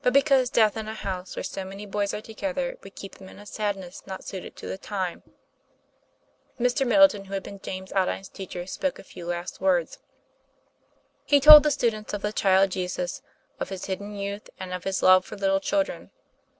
249 0.03 0.23
because 0.39 0.49
death 0.49 0.75
in 0.75 0.87
a 0.87 0.95
house 0.95 1.35
where 1.35 1.43
so 1.43 1.63
many 1.63 1.85
boys 1.85 2.11
are 2.11 2.21
together 2.21 2.75
would 2.83 2.95
keep 2.95 3.19
them 3.19 3.29
in 3.29 3.37
a 3.37 3.45
sadness 3.45 4.01
not 4.07 4.23
suited 4.23 4.55
to 4.55 4.65
the 4.65 4.75
time." 4.75 5.21
Mr. 6.59 6.87
Middleton, 6.87 7.25
who 7.25 7.35
had 7.35 7.43
been 7.43 7.59
James 7.59 7.91
Aldine's 7.93 8.27
teacher, 8.29 8.65
spoke 8.65 8.97
a 8.97 9.03
few 9.03 9.27
last 9.27 9.61
words. 9.61 9.99
He 11.23 11.39
told 11.39 11.61
the 11.61 11.69
students 11.69 12.15
of 12.15 12.23
the 12.23 12.33
child 12.33 12.71
Jesus; 12.71 13.21
of 13.59 13.69
His 13.69 13.85
hidden 13.85 14.15
youth, 14.15 14.49
and 14.59 14.73
of 14.73 14.85
His 14.85 15.03
love 15.03 15.23
for 15.23 15.35
little 15.37 15.59
children. 15.59 16.09